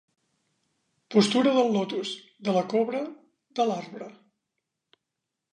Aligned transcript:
Postura 1.15 1.51
del 1.57 1.69
lotus, 1.75 2.15
de 2.49 2.57
la 2.57 2.65
cobra, 2.73 3.05
de 3.61 3.69
l'arbre. 3.73 4.09